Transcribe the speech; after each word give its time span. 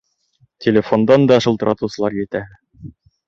Телефондан 0.65 1.27
да 1.31 1.37
шылтыратыусылар 1.47 2.17
етәһе. 2.23 2.91